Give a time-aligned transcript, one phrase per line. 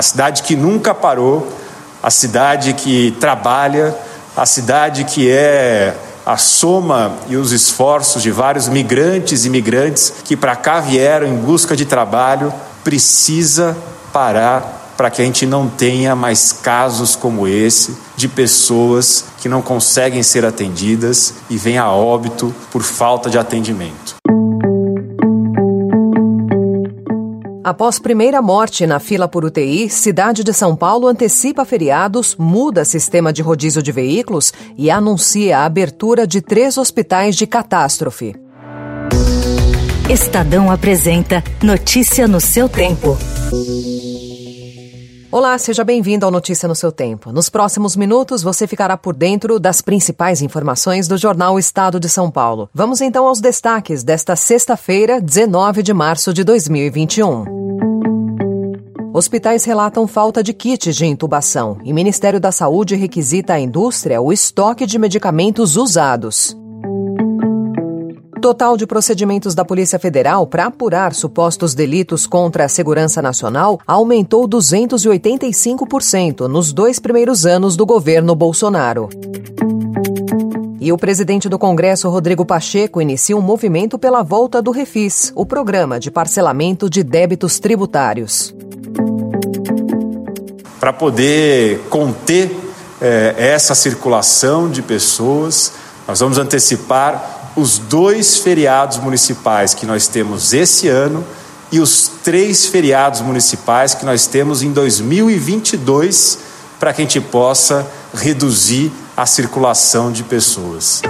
[0.00, 1.46] A cidade que nunca parou,
[2.02, 3.94] a cidade que trabalha,
[4.34, 10.38] a cidade que é a soma e os esforços de vários migrantes e imigrantes que
[10.38, 12.50] para cá vieram em busca de trabalho,
[12.82, 13.76] precisa
[14.10, 19.60] parar para que a gente não tenha mais casos como esse de pessoas que não
[19.60, 24.19] conseguem ser atendidas e vêm a óbito por falta de atendimento.
[27.70, 33.32] Após primeira morte na fila por UTI, cidade de São Paulo antecipa feriados, muda sistema
[33.32, 38.34] de rodízio de veículos e anuncia a abertura de três hospitais de catástrofe.
[40.10, 43.16] Estadão apresenta Notícia no seu tempo.
[45.32, 47.30] Olá, seja bem-vindo ao Notícia no seu tempo.
[47.30, 52.28] Nos próximos minutos você ficará por dentro das principais informações do jornal Estado de São
[52.28, 52.68] Paulo.
[52.74, 57.44] Vamos então aos destaques desta sexta-feira, 19 de março de 2021.
[59.14, 64.32] Hospitais relatam falta de kits de intubação e Ministério da Saúde requisita à indústria o
[64.32, 66.56] estoque de medicamentos usados.
[68.40, 74.48] Total de procedimentos da Polícia Federal para apurar supostos delitos contra a segurança nacional aumentou
[74.48, 79.10] 285% nos dois primeiros anos do governo Bolsonaro.
[80.80, 85.44] E o presidente do Congresso, Rodrigo Pacheco, inicia um movimento pela volta do Refis, o
[85.44, 88.54] programa de parcelamento de débitos tributários.
[90.80, 92.56] Para poder conter
[93.02, 95.74] eh, essa circulação de pessoas,
[96.08, 101.24] nós vamos antecipar os dois feriados municipais que nós temos esse ano
[101.70, 106.38] e os três feriados municipais que nós temos em 2022
[106.78, 111.02] para que a gente possa reduzir a circulação de pessoas.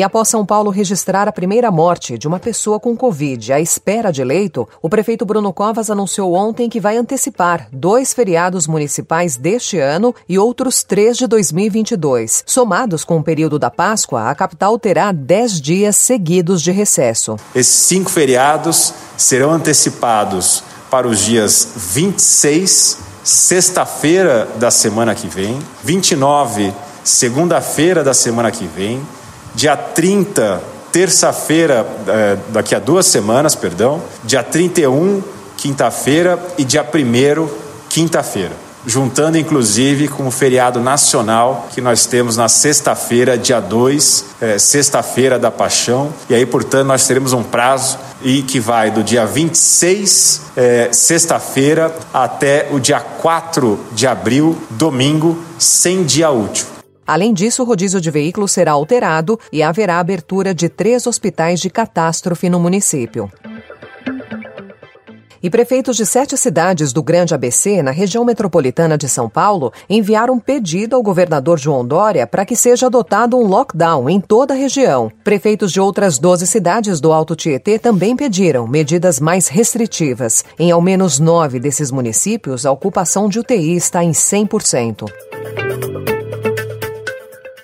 [0.00, 4.10] E após São Paulo registrar a primeira morte de uma pessoa com Covid à espera
[4.10, 9.78] de leito, o prefeito Bruno Covas anunciou ontem que vai antecipar dois feriados municipais deste
[9.78, 12.44] ano e outros três de 2022.
[12.46, 17.36] Somados com o período da Páscoa, a capital terá dez dias seguidos de recesso.
[17.54, 26.72] Esses cinco feriados serão antecipados para os dias 26, sexta-feira da semana que vem, 29,
[27.04, 29.06] segunda-feira da semana que vem,
[29.54, 30.62] dia 30,
[30.92, 35.22] terça-feira, é, daqui a duas semanas, perdão, dia 31,
[35.56, 37.48] quinta-feira, e dia 1,
[37.88, 38.52] quinta-feira.
[38.86, 45.38] Juntando inclusive com o feriado nacional que nós temos na sexta-feira, dia 2, é, sexta-feira
[45.38, 50.40] da Paixão, e aí, portanto, nós teremos um prazo e que vai do dia 26,
[50.56, 56.79] é, sexta-feira, até o dia 4 de abril, domingo, sem dia útil.
[57.10, 61.68] Além disso, o rodízio de veículos será alterado e haverá abertura de três hospitais de
[61.68, 63.28] catástrofe no município.
[65.42, 70.34] E prefeitos de sete cidades do Grande ABC, na região metropolitana de São Paulo, enviaram
[70.34, 74.56] um pedido ao governador João Dória para que seja adotado um lockdown em toda a
[74.56, 75.10] região.
[75.24, 80.44] Prefeitos de outras 12 cidades do Alto Tietê também pediram medidas mais restritivas.
[80.56, 85.10] Em ao menos nove desses municípios, a ocupação de UTI está em 100%.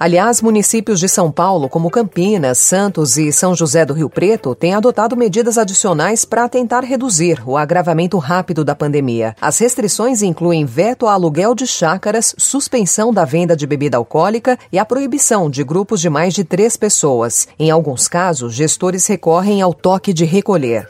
[0.00, 4.72] Aliás, municípios de São Paulo, como Campinas, Santos e São José do Rio Preto, têm
[4.72, 9.36] adotado medidas adicionais para tentar reduzir o agravamento rápido da pandemia.
[9.38, 14.78] As restrições incluem veto a aluguel de chácaras, suspensão da venda de bebida alcoólica e
[14.78, 17.46] a proibição de grupos de mais de três pessoas.
[17.58, 20.88] Em alguns casos, gestores recorrem ao toque de recolher.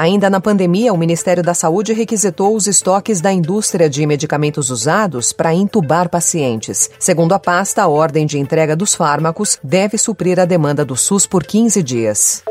[0.00, 5.30] Ainda na pandemia, o Ministério da Saúde requisitou os estoques da indústria de medicamentos usados
[5.30, 6.88] para intubar pacientes.
[6.98, 11.26] Segundo a pasta, a ordem de entrega dos fármacos deve suprir a demanda do SUS
[11.26, 12.42] por 15 dias.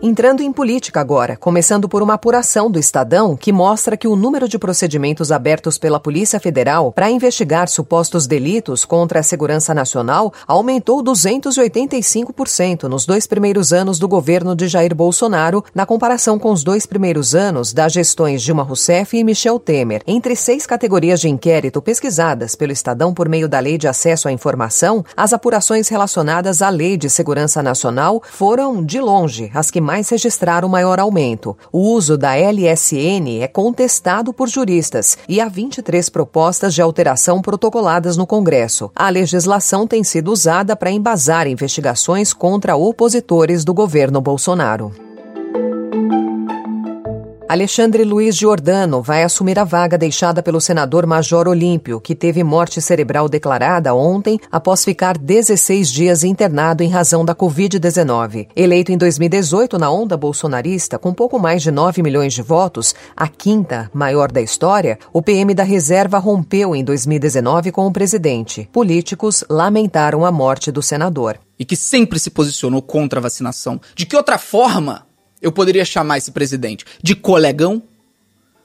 [0.00, 4.48] Entrando em política agora, começando por uma apuração do Estadão que mostra que o número
[4.48, 11.02] de procedimentos abertos pela Polícia Federal para investigar supostos delitos contra a segurança nacional aumentou
[11.02, 16.86] 285% nos dois primeiros anos do governo de Jair Bolsonaro, na comparação com os dois
[16.86, 20.02] primeiros anos das gestões Dilma Rousseff e Michel Temer.
[20.06, 24.32] Entre seis categorias de inquérito pesquisadas pelo Estadão por meio da Lei de Acesso à
[24.32, 30.10] Informação, as apurações relacionadas à Lei de Segurança Nacional foram, de longe, as que mais
[30.10, 31.56] registraram maior aumento.
[31.72, 38.14] O uso da LSN é contestado por juristas e há 23 propostas de alteração protocoladas
[38.14, 38.90] no Congresso.
[38.94, 45.07] A legislação tem sido usada para embasar investigações contra opositores do governo Bolsonaro.
[47.48, 52.78] Alexandre Luiz Giordano vai assumir a vaga deixada pelo senador Major Olímpio, que teve morte
[52.78, 58.48] cerebral declarada ontem após ficar 16 dias internado em razão da Covid-19.
[58.54, 63.26] Eleito em 2018 na onda bolsonarista, com pouco mais de 9 milhões de votos, a
[63.26, 68.68] quinta maior da história, o PM da reserva rompeu em 2019 com o presidente.
[68.70, 71.38] Políticos lamentaram a morte do senador.
[71.58, 73.80] E que sempre se posicionou contra a vacinação.
[73.96, 75.07] De que outra forma
[75.40, 77.82] eu poderia chamar esse presidente de colegão,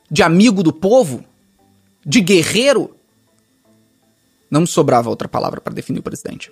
[0.10, 1.24] de amigo do povo,
[2.06, 2.96] de guerreiro.
[4.50, 6.52] Não sobrava outra palavra para definir o presidente.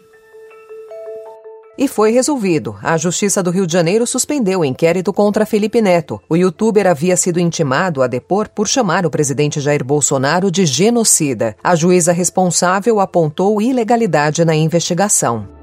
[1.78, 2.78] E foi resolvido.
[2.84, 6.22] A Justiça do Rio de Janeiro suspendeu o inquérito contra Felipe Neto.
[6.30, 11.56] O youtuber havia sido intimado a depor por chamar o presidente Jair Bolsonaro de genocida.
[11.64, 15.61] A juíza responsável apontou ilegalidade na investigação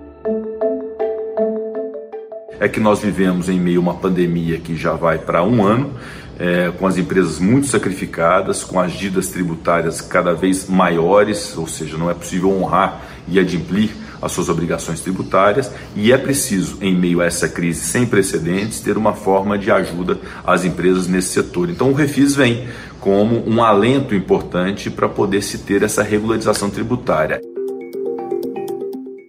[2.61, 5.93] é que nós vivemos em meio a uma pandemia que já vai para um ano,
[6.39, 11.97] é, com as empresas muito sacrificadas, com as dívidas tributárias cada vez maiores, ou seja,
[11.97, 13.91] não é possível honrar e adimplir
[14.21, 18.97] as suas obrigações tributárias e é preciso, em meio a essa crise sem precedentes, ter
[18.97, 21.71] uma forma de ajuda às empresas nesse setor.
[21.71, 22.69] Então o Refis vem
[23.01, 27.41] como um alento importante para poder se ter essa regularização tributária.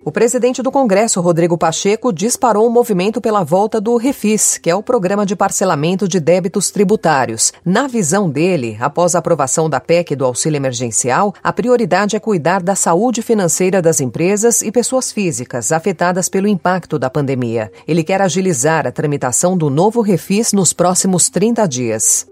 [0.10, 4.74] O presidente do Congresso, Rodrigo Pacheco, disparou o movimento pela volta do Refis, que é
[4.74, 7.54] o programa de parcelamento de débitos tributários.
[7.64, 12.64] Na visão dele, após a aprovação da PEC do auxílio emergencial, a prioridade é cuidar
[12.64, 17.72] da saúde financeira das empresas e pessoas físicas afetadas pelo impacto da pandemia.
[17.88, 22.26] Ele quer agilizar a tramitação do novo Refis nos próximos 30 dias.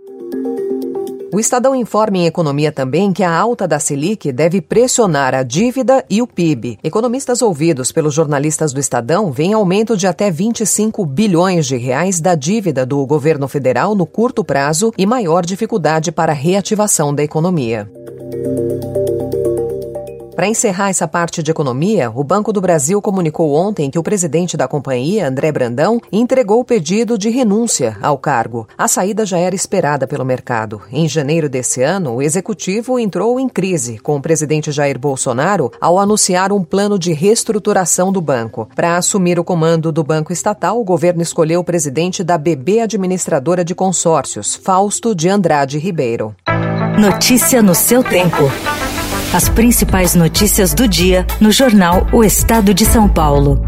[1.37, 6.03] O Estadão informa em economia também que a alta da Selic deve pressionar a dívida
[6.09, 6.79] e o PIB.
[6.83, 12.33] Economistas ouvidos pelos jornalistas do Estadão veem aumento de até 25 bilhões de reais da
[12.33, 17.87] dívida do governo federal no curto prazo e maior dificuldade para a reativação da economia.
[20.37, 24.55] Para encerrar essa parte de economia, o Banco do Brasil comunicou ontem que o presidente
[24.55, 28.67] da companhia, André Brandão, entregou o pedido de renúncia ao cargo.
[28.77, 30.79] A saída já era esperada pelo mercado.
[30.91, 35.97] Em janeiro desse ano, o executivo entrou em crise com o presidente Jair Bolsonaro ao
[35.97, 38.69] anunciar um plano de reestruturação do banco.
[38.75, 43.65] Para assumir o comando do banco estatal, o governo escolheu o presidente da BB Administradora
[43.65, 46.35] de Consórcios, Fausto de Andrade Ribeiro.
[46.99, 48.43] Notícia no seu tempo.
[49.33, 53.61] As principais notícias do dia no jornal O Estado de São Paulo.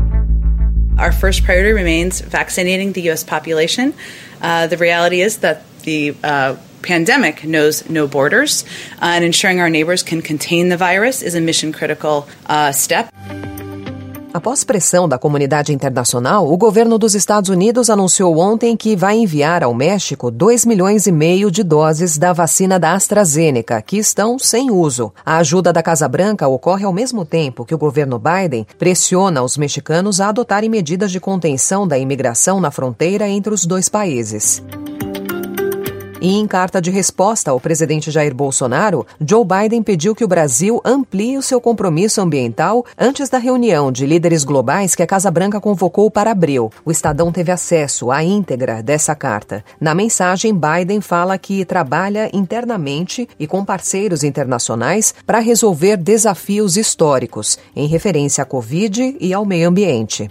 [0.97, 3.23] Our first priority remains vaccinating the U.S.
[3.25, 3.93] population.
[4.41, 8.63] Uh, the reality is that the uh, pandemic knows no borders,
[9.01, 13.13] uh, and ensuring our neighbors can contain the virus is a mission critical uh, step.
[14.31, 19.63] Após pressão da comunidade internacional, o governo dos Estados Unidos anunciou ontem que vai enviar
[19.63, 24.69] ao México 2 milhões e meio de doses da vacina da AstraZeneca, que estão sem
[24.69, 25.11] uso.
[25.25, 29.57] A ajuda da Casa Branca ocorre ao mesmo tempo que o governo Biden pressiona os
[29.57, 34.61] mexicanos a adotarem medidas de contenção da imigração na fronteira entre os dois países.
[36.21, 40.81] E em carta de resposta ao presidente Jair Bolsonaro, Joe Biden pediu que o Brasil
[40.83, 45.61] amplie o seu compromisso ambiental antes da reunião de líderes globais que a Casa Branca
[45.61, 46.71] convocou para abril.
[46.83, 49.63] O Estadão teve acesso à íntegra dessa carta.
[49.79, 57.57] Na mensagem, Biden fala que trabalha internamente e com parceiros internacionais para resolver desafios históricos,
[57.73, 60.29] em referência à Covid e ao meio ambiente.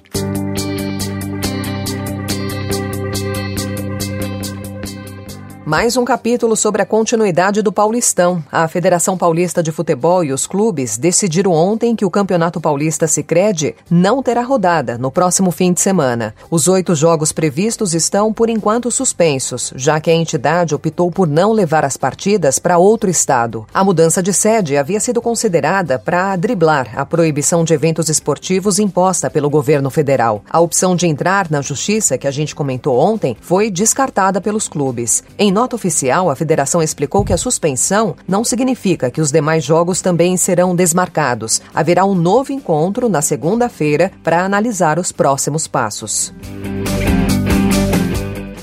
[5.68, 8.42] Mais um capítulo sobre a continuidade do Paulistão.
[8.50, 13.74] A Federação Paulista de Futebol e os clubes decidiram ontem que o Campeonato Paulista Sicredi
[13.90, 16.34] não terá rodada no próximo fim de semana.
[16.50, 21.52] Os oito jogos previstos estão, por enquanto, suspensos, já que a entidade optou por não
[21.52, 23.66] levar as partidas para outro estado.
[23.74, 29.28] A mudança de sede havia sido considerada para driblar a proibição de eventos esportivos imposta
[29.28, 30.42] pelo governo federal.
[30.48, 35.22] A opção de entrar na justiça, que a gente comentou ontem, foi descartada pelos clubes.
[35.38, 40.00] Em nota oficial, a federação explicou que a suspensão não significa que os demais jogos
[40.00, 41.60] também serão desmarcados.
[41.74, 46.32] Haverá um novo encontro na segunda-feira para analisar os próximos passos.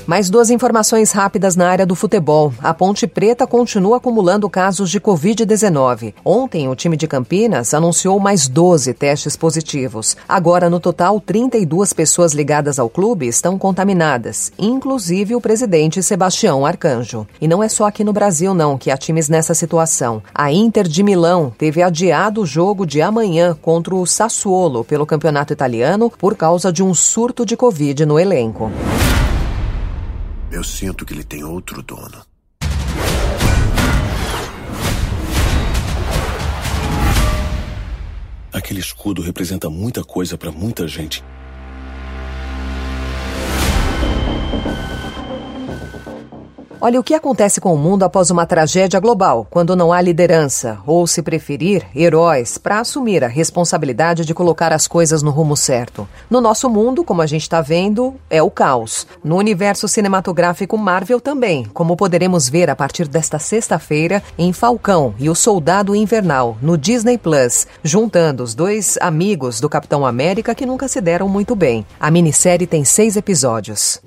[0.06, 2.54] Mais duas informações rápidas na área do futebol.
[2.62, 6.14] A Ponte Preta continua acumulando casos de Covid-19.
[6.24, 10.16] Ontem, o time de Campinas anunciou mais 12 testes positivos.
[10.28, 17.26] Agora, no total, 32 pessoas ligadas ao clube estão contaminadas, inclusive o presidente Sebastião Arcanjo.
[17.40, 20.22] E não é só aqui no Brasil, não, que há times nessa situação.
[20.32, 25.52] A Inter de Milão teve adiado o jogo de amanhã contra o Sassuolo pelo campeonato
[25.52, 28.70] italiano por causa de um surto de Covid no elenco.
[30.50, 32.24] Eu sinto que ele tem outro dono.
[38.52, 41.22] Aquele escudo representa muita coisa para muita gente.
[46.78, 50.78] Olha o que acontece com o mundo após uma tragédia global, quando não há liderança,
[50.86, 56.06] ou, se preferir, heróis, para assumir a responsabilidade de colocar as coisas no rumo certo.
[56.28, 59.06] No nosso mundo, como a gente está vendo, é o caos.
[59.24, 65.30] No universo cinematográfico Marvel também, como poderemos ver a partir desta sexta-feira em Falcão e
[65.30, 70.88] o Soldado Invernal, no Disney Plus, juntando os dois amigos do Capitão América que nunca
[70.88, 71.86] se deram muito bem.
[71.98, 74.02] A minissérie tem seis episódios.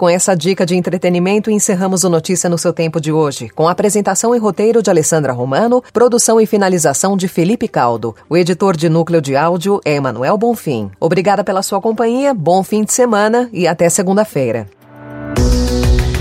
[0.00, 4.34] Com essa dica de entretenimento, encerramos o Notícia no seu tempo de hoje, com apresentação
[4.34, 8.16] e roteiro de Alessandra Romano, produção e finalização de Felipe Caldo.
[8.26, 10.90] O editor de núcleo de áudio é Emanuel Bonfim.
[10.98, 14.70] Obrigada pela sua companhia, bom fim de semana e até segunda-feira.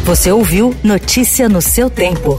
[0.03, 2.37] Você ouviu Notícia no seu tempo.